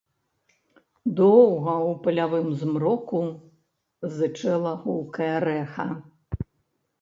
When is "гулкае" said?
4.87-5.31